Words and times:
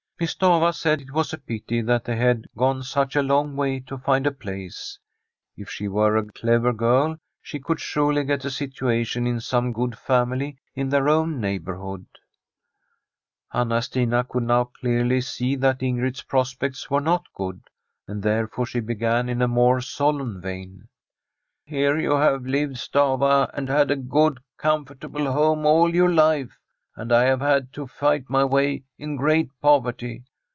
Miss 0.21 0.35
Stafva 0.35 0.71
said 0.71 1.01
it 1.01 1.11
was 1.13 1.33
a 1.33 1.37
pity 1.39 1.81
that 1.81 2.03
they 2.03 2.15
had 2.15 2.45
gone 2.55 2.83
such 2.83 3.15
a 3.15 3.23
long 3.23 3.55
way 3.55 3.79
to 3.79 3.97
find 3.97 4.27
a 4.27 4.31
place. 4.31 4.99
If 5.57 5.67
she 5.71 5.87
were 5.87 6.15
a 6.15 6.23
clever 6.25 6.73
girl, 6.73 7.17
she 7.41 7.57
could 7.57 7.79
surely 7.79 8.23
get 8.23 8.45
a 8.45 8.51
situation 8.51 9.25
in 9.25 9.39
some 9.39 9.73
good 9.73 9.97
family 9.97 10.59
in 10.75 10.89
their 10.89 11.09
own 11.09 11.41
neighbourhood. 11.41 12.05
Anna 13.51 13.81
Stina 13.81 14.23
could 14.23 14.43
now 14.43 14.65
clearly 14.65 15.21
see 15.21 15.55
that 15.55 15.81
Ingrid's 15.81 16.21
prospects 16.21 16.87
were 16.91 17.01
not 17.01 17.25
good, 17.33 17.63
and 18.07 18.21
therefore 18.21 18.67
she 18.67 18.79
began 18.79 19.27
in 19.27 19.41
a 19.41 19.47
more 19.47 19.81
solemn 19.81 20.39
vein:' 20.39 20.87
Here 21.65 21.97
you 21.99 22.11
have 22.11 22.43
lived, 22.45 22.75
Stafva, 22.75 23.49
and 23.55 23.69
had 23.69 23.89
a 23.89 23.95
good, 23.95 24.39
comfortable 24.55 25.31
home 25.31 25.65
all 25.65 25.91
your 25.95 26.11
life, 26.11 26.59
and 26.93 27.09
I 27.13 27.23
have 27.23 27.39
had 27.39 27.71
to 27.71 27.87
fight 27.87 28.29
my 28.29 28.43
way 28.43 28.83
in 28.97 29.15
great 29.15 29.47
poverty. 29.61 30.25